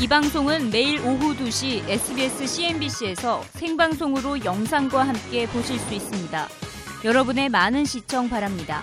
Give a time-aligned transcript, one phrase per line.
[0.00, 6.48] 이 방송은 매일 오후 2시 SBS CNBC에서 생방송으로 영상과 함께 보실 수 있습니다.
[7.04, 8.80] 여러분의 많은 시청 바랍니다.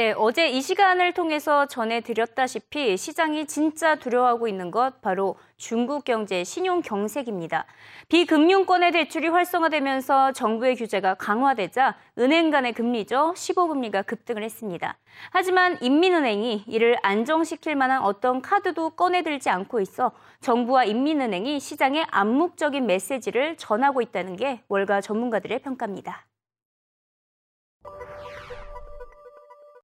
[0.00, 6.80] 네, 어제 이 시간을 통해서 전해드렸다시피 시장이 진짜 두려워하고 있는 것 바로 중국 경제 신용
[6.80, 7.66] 경색입니다.
[8.08, 13.34] 비금융권의 대출이 활성화되면서 정부의 규제가 강화되자 은행 간의 금리죠.
[13.36, 14.96] 15금리가 급등을 했습니다.
[15.32, 23.58] 하지만 인민은행이 이를 안정시킬 만한 어떤 카드도 꺼내들지 않고 있어 정부와 인민은행이 시장에 암묵적인 메시지를
[23.58, 26.29] 전하고 있다는 게 월가 전문가들의 평가입니다.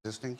[0.06, 0.38] Existing?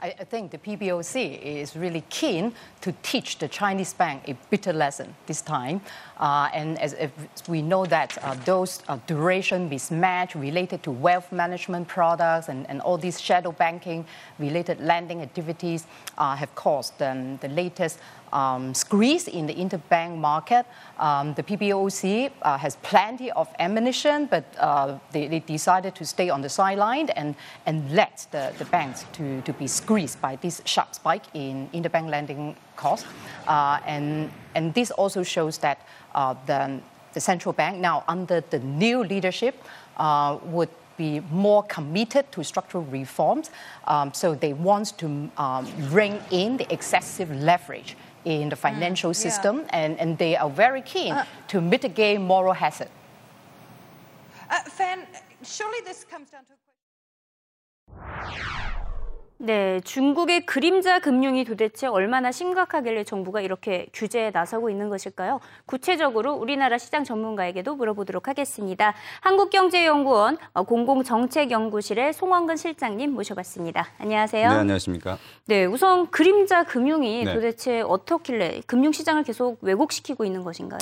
[0.00, 4.72] I I think the PBOC is really keen to teach the Chinese bank a bitter
[4.72, 5.80] lesson this time.
[6.18, 7.10] Uh, and as if
[7.48, 12.80] we know that uh, those uh, duration mismatch related to wealth management products and, and
[12.80, 14.04] all these shadow banking
[14.38, 15.86] related lending activities
[16.18, 17.98] uh, have caused um, the latest
[18.34, 20.66] um, squeeze in the interbank market.
[20.98, 26.28] Um, the PBOC uh, has plenty of ammunition, but uh, they, they decided to stay
[26.28, 27.34] on the sideline and,
[27.66, 32.10] and let the, the banks to, to be squeezed by this sharp spike in interbank
[32.10, 33.06] lending costs.
[33.46, 36.80] Uh, and, and this also shows that uh, the,
[37.12, 39.54] the central bank now under the new leadership
[39.96, 43.50] uh, would be more committed to structural reforms.
[43.86, 49.64] Um, so they want to um, bring in the excessive leverage in the financial system,
[49.70, 51.14] and, and they are very keen
[51.48, 52.88] to mitigate moral hazard.
[54.50, 55.06] Uh, Fan,
[55.42, 56.52] surely this comes down to.
[59.38, 65.40] 네, 중국의 그림자 금융이 도대체 얼마나 심각하길래 정부가 이렇게 규제에 나서고 있는 것일까요?
[65.66, 68.94] 구체적으로 우리나라 시장 전문가에게도 물어보도록 하겠습니다.
[69.20, 73.88] 한국경제연구원 공공정책연구실의 송원근 실장님 모셔봤습니다.
[73.98, 74.48] 안녕하세요.
[74.48, 75.18] 네, 안녕하십니까.
[75.46, 77.34] 네, 우선 그림자 금융이 네.
[77.34, 80.78] 도대체 어떻길래 금융시장을 계속 왜곡시키고 있는 것인가요?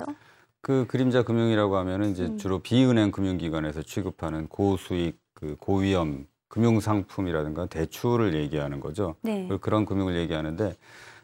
[0.61, 2.39] 그 그림자 금융이라고 하면은 이제 음.
[2.39, 9.15] 주로 비은행 금융기관에서 취급하는 고수익, 그 고위험 금융 상품이라든가 대출을 얘기하는 거죠.
[9.23, 9.49] 네.
[9.63, 10.77] 그런 금융을 얘기하는데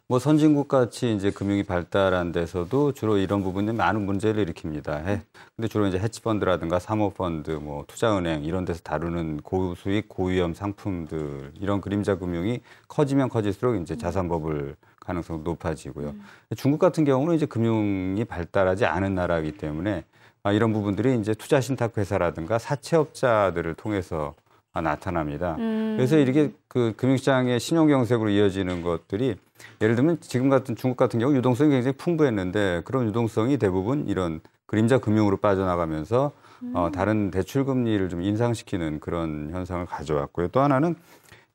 [0.07, 5.05] 뭐 선진국 같이 이제 금융이 발달한 데서도 주로 이런 부분이 많은 문제를 일으킵니다.
[5.05, 5.21] 해.
[5.55, 12.17] 근데 주로 이제 헤지펀드라든가 사모펀드, 뭐 투자은행 이런 데서 다루는 고수익, 고위험 상품들 이런 그림자
[12.17, 16.15] 금융이 커지면 커질수록 이제 자산 버블 가능성 높아지고요.
[16.57, 20.05] 중국 같은 경우는 이제 금융이 발달하지 않은 나라이기 때문에
[20.43, 24.48] 아, 이런 부분들이 이제 투자 신탁 회사라든가 사채업자들을 통해서 아,
[24.81, 25.57] 나타납니다.
[25.59, 25.95] 음.
[25.97, 29.37] 그래서 이렇게 그 금융시장의 신용경색으로 이어지는 것들이
[29.81, 34.99] 예를 들면 지금 같은 중국 같은 경우 유동성이 굉장히 풍부했는데 그런 유동성이 대부분 이런 그림자
[34.99, 36.33] 금융으로 빠져나가면서
[36.75, 40.49] 어, 다른 대출 금리를 좀 인상시키는 그런 현상을 가져왔고요.
[40.49, 40.95] 또 하나는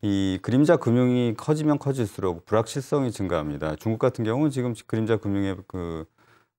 [0.02, 3.76] 이 그림자 금융이 커지면 커질수록 불확실성이 증가합니다.
[3.78, 6.06] 중국 같은 경우는 지금 그림자 금융의 그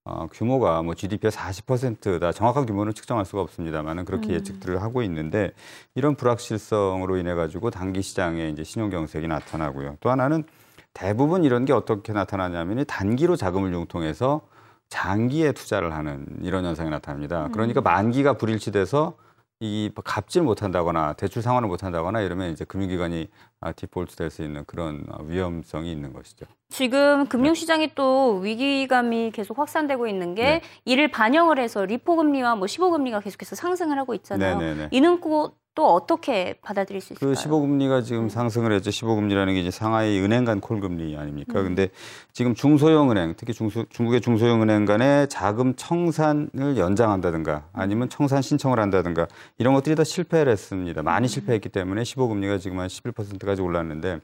[0.06, 5.52] 어, 규모가 뭐 GDP의 40%다 정확한 규모는 측정할 수가 없습니다만은 그렇게 예측들을 하고 있는데
[5.94, 9.96] 이런 불확실성으로 인해 가지고 단기 시장에 이제 신용 경색이 나타나고요.
[10.00, 10.44] 또 하나는
[10.92, 14.42] 대부분 이런 게 어떻게 나타나냐면 단기로 자금을 융통해서
[14.90, 17.48] 장기에 투자를 하는 이런 현상이 나타납니다.
[17.52, 19.16] 그러니까 만기가 불일치돼서
[19.64, 23.28] 이 갚질 못한다거나 대출 상환을 못한다거나 이러면 이제 금융기관이
[23.60, 26.44] 아, 디폴트 될 수 있는 그런 어, 위험성이 있는 것이죠.
[26.68, 30.60] 지금 금융시장이 또 위기감이 계속 확산되고 있는 게 네.
[30.84, 34.58] 이를 반영을 해서 리포 금리와 뭐 15 금리가 계속해서 상승을 하고 있잖아요.
[34.58, 34.88] 네네네.
[34.90, 37.34] 이는 꼭 또 어떻게 받아들일 수 있을까요?
[37.34, 38.90] 그 15금리가 지금 상승을 했죠.
[38.90, 41.62] 15금리라는 게 이제 상하이 은행 간 콜금리 아닙니까?
[41.62, 41.88] 근데
[42.32, 48.78] 지금 중소형 은행, 특히 중소, 중국의 중소형 은행 간의 자금 청산을 연장한다든가 아니면 청산 신청을
[48.78, 49.26] 한다든가
[49.58, 51.02] 이런 것들이 다 실패를 했습니다.
[51.02, 54.20] 많이 실패했기 때문에 15금리가 지금 한 11%까지 올랐는데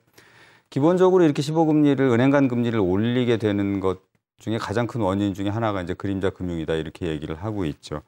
[0.70, 4.09] 기본적으로 이렇게 15금리를 은행 간 금리를 올리게 되는 것
[4.40, 8.02] 중에 가장 큰 원인 중에 하나가 이제 그림자 금융이다 이렇게 얘기를 하고 있죠.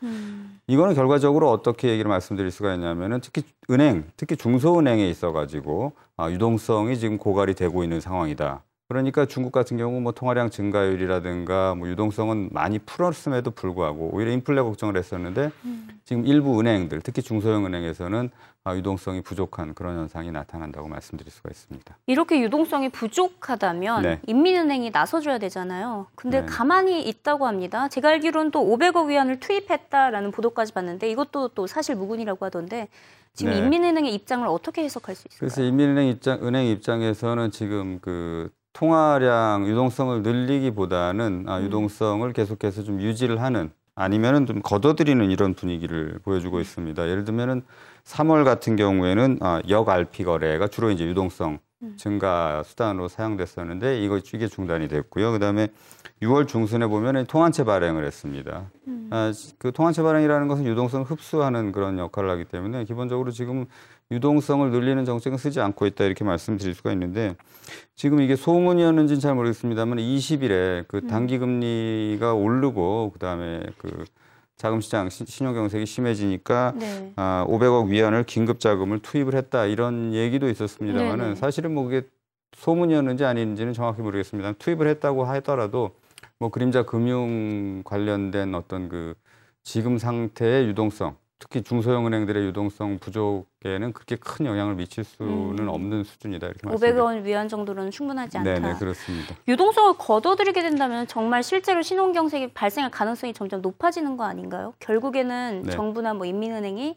[0.66, 6.98] 이거는 결과적으로 어떻게 얘기를 말씀드릴 수가 있냐면은 특히 은행, 특히 중소은행에 있어 가지고 아, 유동성이
[6.98, 8.62] 지금 고갈이 되고 있는 상황이다.
[8.92, 14.98] 그러니까 중국 같은 경우 뭐 통화량 증가율이라든가 뭐 유동성은 많이 풀었음에도 불구하고 오히려 인플레 걱정을
[14.98, 15.50] 했었는데
[16.04, 18.30] 지금 일부 은행들, 특히 중소형 은행에서는
[18.64, 21.96] 아, 유동성이 부족한 그런 현상이 나타난다고 말씀드릴 수가 있습니다.
[22.06, 24.20] 이렇게 유동성이 부족하다면 네.
[24.26, 26.06] 인민은행이 나서줘야 되잖아요.
[26.14, 26.46] 근데 네.
[26.46, 27.88] 가만히 있다고 합니다.
[27.88, 32.88] 제가 알기로는 또 500억 위안을 투입했다라는 보도까지 봤는데 이것도 또 사실 무근이라고 하던데
[33.32, 33.58] 지금 네.
[33.58, 35.48] 인민은행의 입장을 어떻게 해석할 수 있을까요?
[35.48, 43.40] 그래서 인민은행 입장, 은행 입장에서는 지금 그 통화량 유동성을 늘리기보다는 아, 유동성을 계속해서 좀 유지를
[43.40, 47.08] 하는 아니면은 좀 걷어들이는 이런 분위기를 보여주고 있습니다.
[47.08, 47.62] 예를 들면은
[48.04, 51.58] 3월 같은 경우에는 아, 역 RP 거래가 주로 이제 유동성
[51.96, 55.32] 증가 수단으로 사용됐었는데 이거 이게 중단이 됐고요.
[55.32, 55.68] 그다음에
[56.22, 58.70] 6월 중순에 보면 통한채 발행을 했습니다.
[58.86, 58.90] 아,
[59.58, 63.66] 그 통한채 발행이라는 것은 유동성을 흡수하는 그런 역할을 하기 때문에 기본적으로 지금
[64.10, 67.34] 유동성을 늘리는 정책은 쓰지 않고 있다 이렇게 말씀드릴 수가 있는데
[67.94, 74.04] 지금 이게 소문이었는지는 잘 모르겠습니다만 20일에 그 단기 금리가 오르고 그다음에 그
[74.56, 77.12] 자금 시장 시- 신용 경색이 심해지니까 네.
[77.16, 80.48] 아, 500억 위안을 긴급 자금을 투입을 했다 이런 얘기도.
[80.48, 82.02] 있었습니다만은 사실은 뭐 그게
[82.56, 84.52] 소문이었는지 아닌지는 정확히 모르겠습니다.
[84.58, 85.92] 투입을 했다고 하더라도
[86.38, 89.14] 뭐 그림자 금융 관련된 어떤 그
[89.62, 95.68] 지금 상태의 유동성, 특히 중소형 은행들의 유동성 부족에는 그렇게 큰 영향을 미칠 수는 음.
[95.68, 97.04] 없는 수준이다 이렇게 말씀드립니다.
[97.04, 98.54] 500원 위안 정도로는 충분하지 않다.
[98.54, 99.34] 네네 그렇습니다.
[99.48, 104.74] 유동성을 걷어들이게 된다면 정말 실제로 신혼경색이 발생할 가능성이 점점 높아지는 거 아닌가요?
[104.78, 105.70] 결국에는 네.
[105.72, 106.96] 정부나 뭐 인민은행이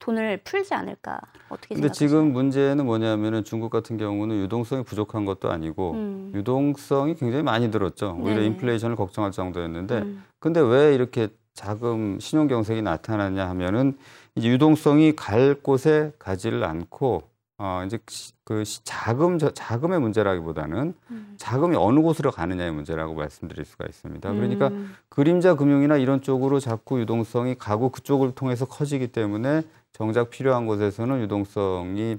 [0.00, 2.08] 돈을 풀지 않을까 어떻게 근데 생각하세요?
[2.08, 6.32] 지금 문제는 뭐냐면은 중국 같은 경우는 유동성이 부족한 것도 아니고 음.
[6.34, 8.16] 유동성이 굉장히 많이 늘었죠.
[8.18, 8.46] 오히려 네네.
[8.46, 10.24] 인플레이션을 걱정할 정도였는데 음.
[10.40, 13.96] 근데 왜 이렇게 자금 신용 경색이 나타나냐 하면은
[14.34, 17.22] 이제 유동성이 갈 곳에 가지를 않고
[17.62, 21.34] 어 이제 시- 그 시- 자금 저- 자금의 문제라기보다는 음.
[21.36, 24.32] 자금이 어느 곳으로 가느냐의 문제라고 말씀드릴 수가 있습니다.
[24.32, 24.94] 그러니까 음.
[25.10, 32.18] 그림자 금융이나 이런 쪽으로 자꾸 유동성이 가고 그쪽을 통해서 커지기 때문에 정작 필요한 곳에서는 유동성이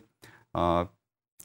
[0.53, 0.87] 어,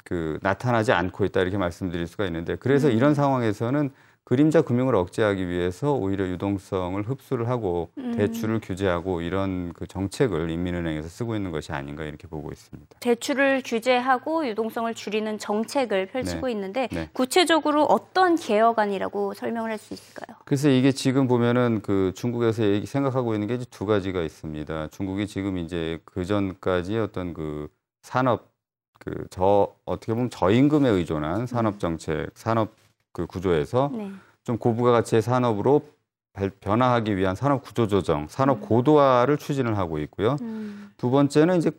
[0.04, 2.92] 그 나타나지 않고 있다 이렇게 말씀드릴 수가 있는데 그래서 음.
[2.92, 3.90] 이런 상황에서는
[4.26, 8.12] 그림자 금융을 억제하기 위해서 오히려 유동성을 흡수를 하고 음.
[8.16, 12.98] 대출을 규제하고 이런 그 정책을 인민은행에서 쓰고 있는 것이 아닌가 이렇게 보고 있습니다.
[12.98, 16.52] 대출을 규제하고 유동성을 줄이는 정책을 펼치고 네.
[16.52, 17.08] 있는데 네.
[17.12, 20.36] 구체적으로 어떤 개혁안이라고 설명을 할 수 있을까요?
[20.44, 24.88] 그래서 이게 지금 보면은 그 중국에서 생각하고 있는 게 두 가지가 있습니다.
[24.88, 27.68] 중국이 지금 이제 그 전까지 어떤 그
[28.02, 28.50] 산업
[28.98, 32.74] 그 저 어떻게 보면 저임금에 의존한 산업 정책, 산업
[33.16, 34.10] 그 구조에서 네.
[34.44, 35.80] 좀 고부가 가치의 산업으로
[36.34, 40.36] 발- 변화하기 위한 산업 구조 조정, 산업 고도화를 추진을 하고 있고요.
[40.42, 40.90] 음.
[40.98, 41.70] 두 번째는 이제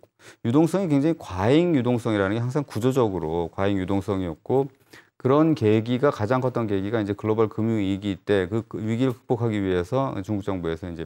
[0.45, 4.67] 유동성이 굉장히 과잉 유동성이라는 게 항상 구조적으로 과잉 유동성이었고
[5.15, 10.41] 그런 계기가 가장 컸던 계기가 이제 글로벌 금융 위기 때 그 위기를 극복하기 위해서 중국
[10.43, 11.05] 정부에서 이제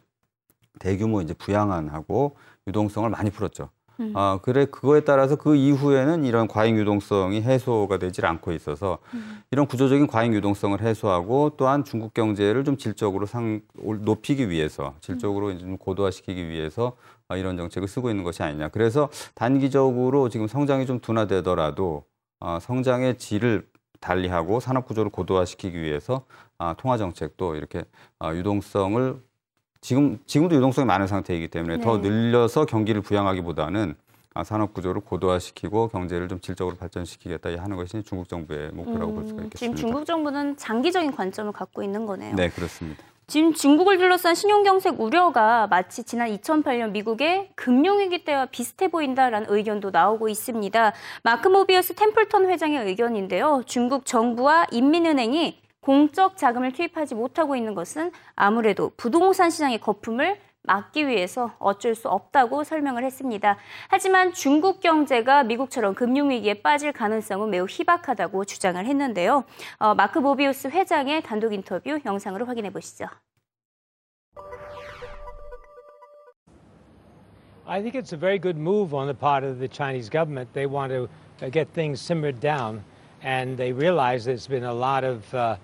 [0.79, 2.37] 대규모 이제 부양안하고
[2.67, 3.69] 유동성을 많이 풀었죠.
[4.01, 4.13] 음.
[4.15, 9.43] 아, 그래 그거에 따라서 그 이후에는 이런 과잉 유동성이 해소가 되질 않고 있어서 음.
[9.51, 15.51] 이런 구조적인 과잉 유동성을 해소하고 또한 중국 경제를 좀 질적으로 상 올- 높이기 위해서 질적으로
[15.51, 18.69] 이제 좀 고도화시키기 위해서 아, 이런 정책을 쓰고 있는 것이 아니냐.
[18.69, 22.03] 그래서 단기적으로 지금 성장이 좀 둔화되더라도
[22.39, 23.67] 아, 성장의 질을
[23.99, 26.25] 달리하고 산업 구조를 고도화시키기 위해서
[26.57, 27.83] 아, 통화 정책도 이렇게
[28.19, 29.21] 아, 유동성을
[29.81, 32.07] 지금 지금도 유동성이 많은 상태이기 때문에 더 네.
[32.07, 33.95] 늘려서 경기를 부양하기보다는
[34.33, 39.41] 아, 산업 구조를 고도화시키고 경제를 좀 질적으로 발전시키겠다 하는 것이 중국 정부의 목표라고 볼 수가
[39.41, 39.57] 음, 있겠습니다.
[39.57, 42.35] 지금 중국 정부는 장기적인 관점을 갖고 있는 거네요.
[42.35, 43.03] 네, 그렇습니다.
[43.27, 50.27] 지금 중국을 둘러싼 신용경색 우려가 마치 지난 2008년 미국의 금융위기 때와 비슷해 보인다라는 의견도 나오고
[50.27, 50.93] 있습니다.
[51.23, 53.63] 마크 모비어스 템플턴 회장의 의견인데요.
[53.65, 61.55] 중국 정부와 인민은행이 공적 자금을 투입하지 못하고 있는 것은 아무래도 부동산 시장의 거품을 막기 위해서
[61.57, 63.57] 어쩔 수 없다고 설명을 했습니다.
[63.89, 69.43] 하지만 중국 경제가 미국처럼 금융위기에 빠질 가능성은 매우 희박하다고 주장을 했는데요.
[69.79, 73.07] 어, 마크 모비우스 회장의 단독 인터뷰 영상으로 확인해 보시죠.
[77.65, 80.53] I think it's a very good move on the part of the Chinese government.
[80.53, 81.09] They want to
[81.41, 82.83] uh, get things simmered down,
[83.23, 85.55] and they realize there's been a lot of uh,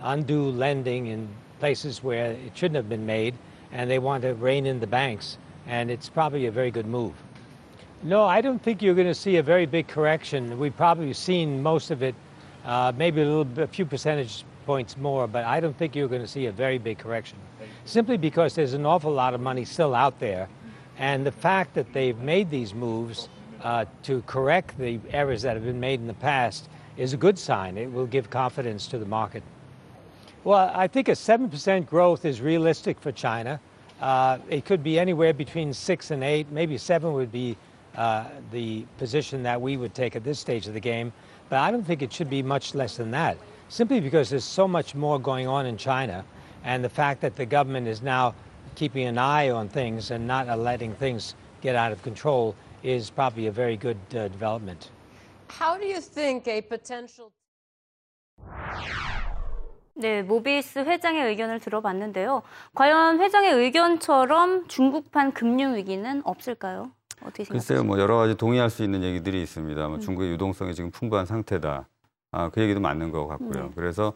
[0.00, 3.34] undue lending in places where it shouldn't have been made,
[3.72, 7.14] and they want to rein in the banks, and it's probably a very good move.
[8.02, 10.58] No, I don't think you're going to see a very big correction.
[10.58, 12.14] We've probably seen most of it,
[12.64, 16.22] uh, maybe a little, a few percentage points more, but I don't think you're going
[16.22, 17.38] to see a very big correction.
[17.84, 20.48] Simply because there's an awful lot of money still out there,
[20.98, 23.28] and the fact that they've made these moves
[23.62, 27.38] uh, to correct the errors that have been made in the past is a good
[27.38, 27.76] sign.
[27.76, 29.42] It will give confidence to the market.
[30.46, 33.58] Well, I think a 7% growth is realistic for China.
[34.00, 37.56] Uh, it could be anywhere between 6 and 8, maybe 7 would be
[37.96, 41.12] uh, the position that we would take at this stage of the game,
[41.48, 43.38] but I don't think it should be much less than that,
[43.70, 46.24] simply because there's so much more going on in China,
[46.62, 48.32] and the fact that the government is now
[48.76, 53.48] keeping an eye on things and not letting things get out of control is probably
[53.48, 54.90] a very good uh, development.
[55.48, 57.32] How do you think a potential
[59.98, 62.42] 네, 모비스 회장의 의견을 들어봤는데요.
[62.74, 66.90] 과연 회장의 의견처럼 중국판 금융 위기는 없을까요?
[67.22, 67.84] 어떻게 글쎄요, 생각하세요?
[67.84, 69.88] 뭐 여러 가지 동의할 수 있는 얘기들이 있습니다.
[69.88, 71.88] 뭐 중국의 유동성이 지금 풍부한 상태다.
[72.32, 73.64] 아, 그 얘기도 맞는 것 같고요.
[73.64, 73.70] 네.
[73.74, 74.12] 그래서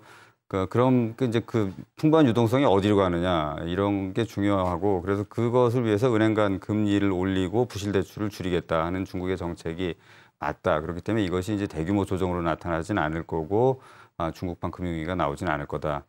[0.49, 6.15] 그, 그럼 그 이제 그 풍부한 유동성이 어디로 가느냐 이런 게 중요하고 그래서 그것을 위해서
[6.15, 9.95] 은행 간 금리를 올리고 부실 대출을 줄이겠다 하는 중국의 정책이
[10.39, 10.81] 맞다.
[10.81, 13.81] 그렇기 때문에 이것이 이제 대규모 조정으로 나타나지는 않을 거고
[14.21, 16.05] 아, 중국판 금융위기가 나오진 않을 거다.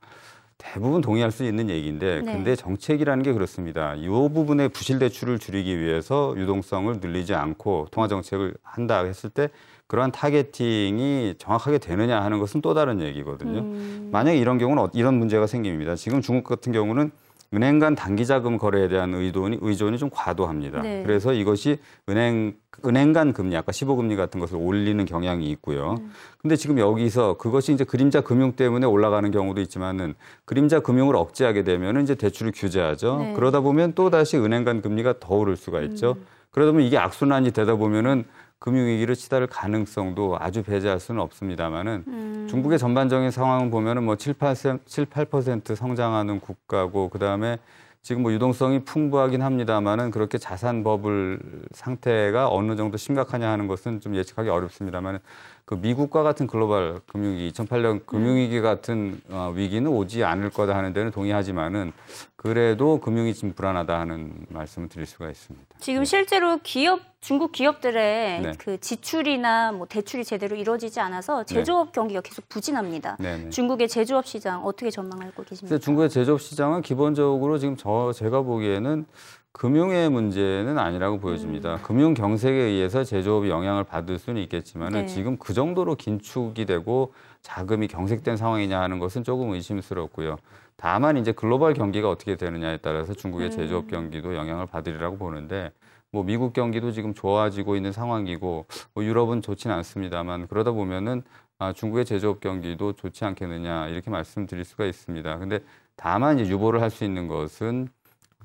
[0.58, 2.34] 대부분 동의할 수 있는 얘기인데 네.
[2.34, 3.96] 근데 정책이라는 게 그렇습니다.
[3.96, 9.50] 이 부분의 부실 대출을 줄이기 위해서 유동성을 늘리지 않고 통화 정책을 한다 했을 때
[9.88, 13.60] 그러한 타겟팅이 정확하게 되느냐 하는 것은 또 다른 얘기거든요.
[13.62, 14.10] 음.
[14.12, 15.96] 만약에 이런 경우는 어- 이런 문제가 생깁니다.
[15.96, 17.12] 지금 중국 같은 경우는
[17.54, 20.82] 은행 간 단기 자금 거래에 대한 의존이 의존이 좀 과도합니다.
[20.82, 21.04] 네.
[21.04, 22.56] 그래서 이것이 은행
[22.86, 25.98] 은행 간 금리 아까 15금리 같은 것을 올리는 경향이 있고요.
[26.00, 26.12] 음.
[26.42, 30.16] 근데 지금 여기서 그것이 이제 그림자 금융 때문에 올라가는 경우도 있지만은
[30.46, 33.18] 그림자 금융을 억제하게 되면은 이제 대출을 규제하죠.
[33.20, 33.34] 네.
[33.34, 36.16] 그러다 보면 또 다시 은행 간 금리가 더 오를 수가 있죠.
[36.18, 36.26] 음.
[36.52, 38.24] 그러다 보면 이게 악순환이 되다 보면은
[38.62, 42.48] 금융위기를 치달을 가능성도 아주 배제할 수는 없습니다만은 음.
[42.48, 47.58] 중국의 전반적인 상황을 보면은 뭐 7, 8%, 7, 8% 성장하는 국가고 그다음에
[48.04, 51.40] 지금 뭐 유동성이 풍부하긴 합니다만은 그렇게 자산 버블
[51.72, 55.20] 상태가 어느 정도 심각하냐 하는 것은 좀 예측하기 어렵습니다만은
[55.66, 61.12] 그 미국과 같은 글로벌 금융위기, 2008년 금융위기 같은 어, 위기는 오지 않을 거다 하는 데는
[61.12, 61.94] 동의하지만은
[62.36, 65.76] 그래도 금융이 지금 불안하다 하는 말씀을 드릴 수가 있습니다.
[65.80, 68.52] 지금 실제로 기업 중국 기업들의 네.
[68.58, 73.18] 그 지출이나 뭐 대출이 제대로 이루어지지 않아서 제조업 경기가 계속 부진합니다.
[73.20, 73.52] 네네.
[73.52, 75.78] 중국의 제조업 시장 어떻게 전망하고 계십니까?
[75.78, 79.06] 중국의 제조업 시장은 기본적으로 지금 저 제가 보기에는
[79.54, 81.78] 금융의 문제는 아니라고 보여집니다.
[81.84, 85.06] 금융 경색에 의해서 제조업이 영향을 받을 수는 있겠지만은 네.
[85.08, 90.38] 지금 그 정도로 긴축이 되고 자금이 경색된 상황이냐 하는 것은 조금 의심스럽고요.
[90.78, 95.72] 다만 이제 글로벌 경기가 어떻게 되느냐에 따라서 중국의 제조업 경기도 영향을 받으리라고 보는데
[96.12, 101.24] 뭐 미국 경기도 지금 좋아지고 있는 상황이고 뭐 유럽은 좋지는 않습니다만 그러다 보면은
[101.60, 105.38] 아, 중국의 제조업 경기도 좋지 않겠느냐 이렇게 말씀드릴 수가 있습니다.
[105.38, 105.60] 근데
[105.96, 107.90] 다만 이제 유보를 할 수 있는 것은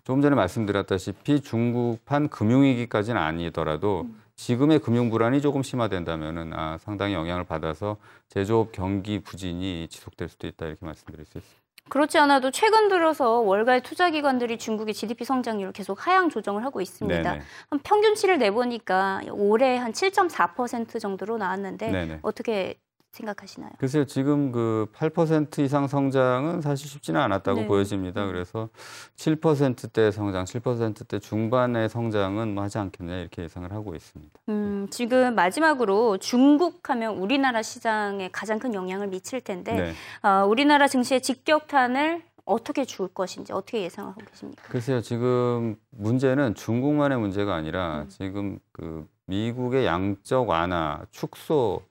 [0.07, 7.97] 조금 전에 말씀드렸다시피 중국판 금융위기까지는 아니더라도 지금의 금융 불안이 조금 심화된다면은 아, 상당히 영향을 받아서
[8.29, 11.67] 제조업 경기 부진이 지속될 수도 있다 이렇게 말씀드릴 수 있습니다.
[11.89, 17.23] 그렇지 않아도 최근 들어서 월가의 투자 기관들이 중국의 GDP 성장률을 계속 하향 조정을 하고 있습니다.
[17.23, 17.43] 네네.
[17.71, 22.19] 한 평균치를 내보니까 올해 한 7.4% 정도로 나왔는데 네네.
[22.23, 22.79] 어떻게
[23.17, 23.73] 생각하시나요?
[23.79, 27.67] 글쎄요, 지금 그 8% 이상 성장은 사실 쉽지는 않았다고 네.
[27.67, 28.27] 보여집니다.
[28.27, 28.69] 그래서
[29.17, 34.33] 7%대 성장, 7%대 중반의 성장은 뭐 하지 않겠냐 이렇게 예상을 하고 있습니다.
[34.49, 40.29] 음, 지금 마지막으로 중국 하면 우리나라 시장에 가장 큰 영향을 미칠 텐데 네.
[40.29, 44.63] 어, 우리나라 증시의 직격탄을 어떻게 줄 것인지 어떻게 예상하고 계십니까?
[44.69, 51.83] 글쎄요, 지금 문제는 중국만의 문제가 아니라 지금 그 미국의 양적 완화, 축소,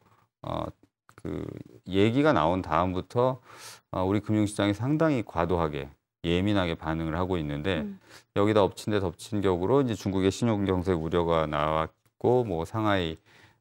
[0.42, 0.66] 어,
[1.26, 1.46] 그
[1.88, 3.42] 얘기가 나온 다음부터
[3.92, 5.90] 어, 우리 금융시장이 상당히 과도하게
[6.24, 8.00] 예민하게 반응을 하고 있는데 음.
[8.36, 13.18] 여기다 엎친 데 덮친 격으로 이제 중국의 신용경색 우려가 나왔고 뭐 상하이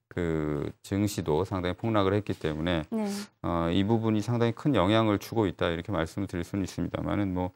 [0.08, 3.08] 그 증시도 상당히 폭락을 했기 때문에 네.
[3.42, 7.52] 어, 이 부분이 상당히 큰 영향을 주고 있다 이렇게 말씀을 드릴 수는 있습니다만은 뭐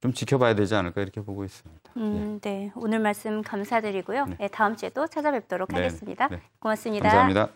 [0.00, 1.92] 좀 지켜봐야 되지 않을까 이렇게 보고 있습니다.
[1.96, 2.70] 음, 네.
[2.76, 4.26] 오늘 말씀 감사드리고요.
[4.26, 4.36] 네.
[4.38, 6.28] 네, 다음 주에도 찾아뵙도록 네, 하겠습니다.
[6.28, 6.40] 네.
[6.60, 7.08] 고맙습니다.
[7.08, 7.48] 감사합니다.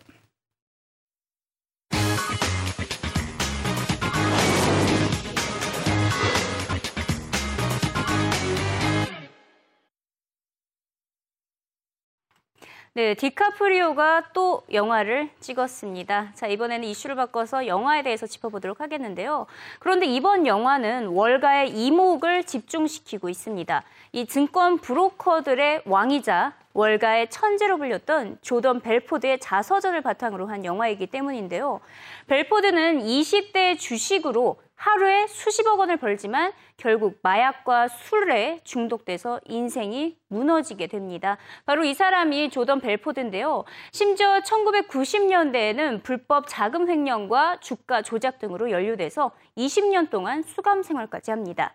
[12.95, 16.33] 네, 디카프리오가 또 영화를 찍었습니다.
[16.35, 19.47] 자, 이번에는 이슈를 바꿔서 영화에 대해서 짚어보도록 하겠는데요.
[19.79, 23.83] 그런데 이번 영화는 월가의 이목을 집중시키고 있습니다.
[24.13, 31.81] 이 증권 브로커들의 왕이자 월가의 천재로 불렸던 조던 벨포드의 자서전을 바탕으로 한 영화이기 때문인데요.
[32.27, 41.39] 벨포드는 20대 주식으로 하루에 수십억 원을 벌지만 결국 마약과 술에 중독돼서 인생이 무너지게 됩니다.
[41.65, 43.63] 바로 이 사람이 조던 벨포드인데요.
[43.93, 51.75] 심지어 1990년대에는 불법 자금 횡령과 주가 조작 등으로 연루돼서 20년 동안 수감 생활까지 합니다.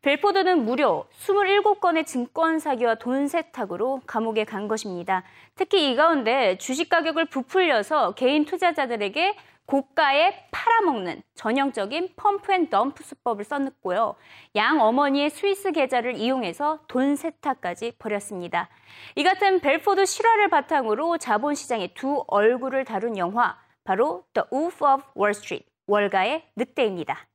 [0.00, 5.24] 벨포드는 무려 27건의 증권 사기와 돈 세탁으로 감옥에 간 것입니다.
[5.56, 9.36] 특히 이 가운데 주식 가격을 부풀려서 개인 투자자들에게
[9.66, 14.14] 고가에 팔아먹는 전형적인 pump and dump 수법을 써냈고요.
[14.54, 18.68] 양 어머니의 스위스 계좌를 이용해서 돈 세탁까지 벌였습니다.
[19.16, 25.30] 이 같은 벨포드 실화를 바탕으로 자본시장의 두 얼굴을 다룬 영화 바로 The Wolf of Wall
[25.30, 27.28] Street, 월가의 늑대입니다.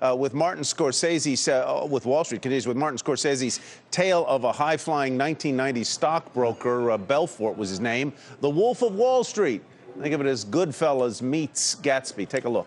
[0.00, 3.60] Uh, with Martin Scorsese's, uh, with Wall Street continues with Martin Scorsese's
[3.90, 6.90] tale of a high flying 1990s stockbroker.
[6.92, 8.12] Uh, Belfort was his name.
[8.40, 9.62] The Wolf of Wall Street.
[10.00, 12.28] Think of it as Goodfellas meets Gatsby.
[12.28, 12.66] Take a look.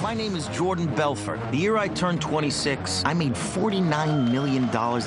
[0.00, 1.40] My name is Jordan Belfort.
[1.50, 4.64] The year I turned 26, I made $49 million,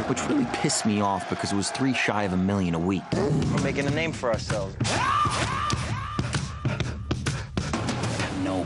[0.09, 3.03] which really pissed me off because it was three shy of a million a week.
[3.13, 4.75] We're making a name for ourselves.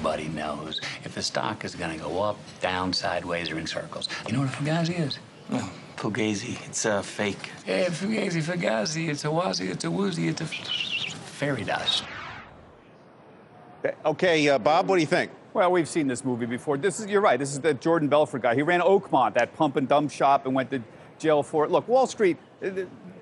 [0.06, 4.08] Nobody knows if the stock is going to go up, down, sideways, or in circles.
[4.28, 5.18] You know what a Fugazi is?
[5.52, 6.64] Oh, Fugazi.
[6.68, 7.50] It's a uh, fake.
[7.66, 9.10] Yeah, Fugazi, Fugazi.
[9.10, 12.04] It's a wazi, it's a woozy, it's a fairy dust.
[14.06, 15.32] Okay, uh, Bob, what do you think?
[15.56, 16.78] Well, we've seen this movie before.
[16.78, 17.40] This is you're right.
[17.40, 18.54] This is the Jordan Belfort guy.
[18.54, 20.84] He ran Oakmont, that pump and dump shop, and went to
[21.18, 21.72] jail for it.
[21.72, 22.38] Look, Wall Street.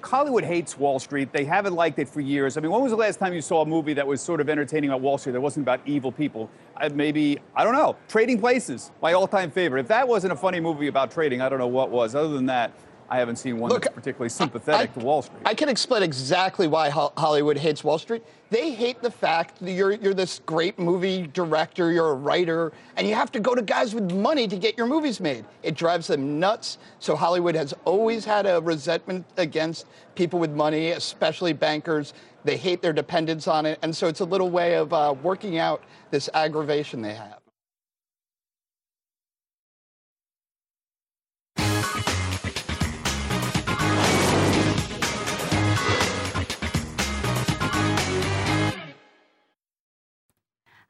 [0.06, 1.32] Hollywood hates Wall Street.
[1.32, 2.58] They haven't liked it for years.
[2.58, 4.50] I mean, when was the last time you saw a movie that was sort of
[4.50, 6.50] entertaining about Wall Street that wasn't about evil people?
[6.76, 7.96] Uh, maybe I don't know.
[8.10, 9.82] Trading Places, my all-time favorite.
[9.82, 12.16] If that wasn't a funny movie about trading, I don't know what was.
[12.16, 12.74] Other than that,
[13.14, 15.44] I haven't seen one Look, that's particularly sympathetic I- to Wall Street.
[15.46, 18.24] I can explain exactly why Hollywood hates Wall Street.
[18.50, 23.08] They hate the fact that you're, you're this great movie director, you're a writer, and
[23.08, 25.46] you have to go to guys with money to get your movies made.
[25.62, 26.80] It drives them nuts.
[26.98, 32.16] So Hollywood has always had a resentment against people with money, especially bankers.
[32.46, 33.78] They hate their dependence on it.
[33.84, 37.43] And so it's a little way of uh, working out this aggravation they have.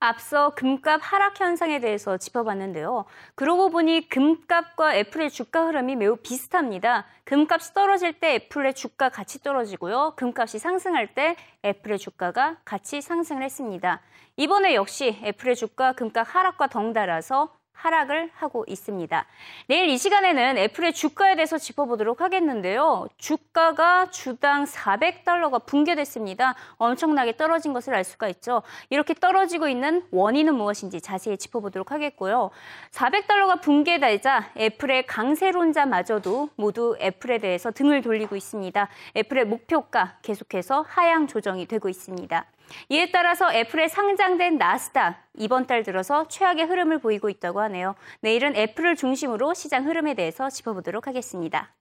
[0.04, 3.06] 앞서 금값 하락 현상에 대해서 짚어봤는데요.
[3.36, 7.06] 그러고 보니 금값과 애플의 주가 흐름이 매우 비슷합니다.
[7.24, 10.16] 금값이 떨어질 때 애플의 주가 같이 떨어지고요.
[10.18, 14.02] 금값이 상승할 때 애플의 주가가 같이 상승을 했습니다.
[14.36, 19.26] 이번에 역시 애플의 주가 금값 하락과 덩달아서 하락을 하고 있습니다.
[19.68, 23.08] 내일 이 시간에는 애플의 주가에 대해서 짚어보도록 하겠는데요.
[23.18, 26.56] 주가가 주당 400달러가 붕괴됐습니다.
[26.78, 28.64] 엄청나게 떨어진 것을 알 수가 있죠.
[28.90, 32.52] 이렇게 떨어지고 있는 원인은 무엇인지 자세히 짚어보도록 하겠고요.
[32.92, 38.88] 400달러가 붕괴되자 애플의 강세론자마저도 모두 애플에 대해서 등을 돌리고 있습니다.
[39.18, 42.46] 애플의 목표가 계속해서 하향 조정이 되고 있습니다.
[42.90, 47.96] 이에 따라서 애플에 상장된 나스닥 이번 달 들어서 최악의 흐름을 보이고 있다고 하네요.
[48.22, 51.74] 내일은 애플을 중심으로 시장 흐름에 대해서 짚어보도록 하겠습니다.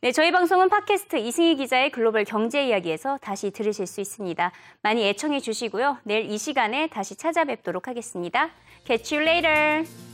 [0.00, 4.50] 네, 저희 방송은 팟캐스트 이승희 기자의 글로벌 경제 이야기에서 다시 들으실 수 있습니다.
[4.82, 5.98] 많이 애청해 주시고요.
[6.02, 8.50] 내일 이 시간에 다시 찾아뵙도록 하겠습니다.
[8.84, 10.09] Catch you later.